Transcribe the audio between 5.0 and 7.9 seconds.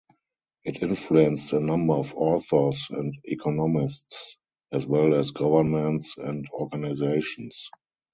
as governments and organizations.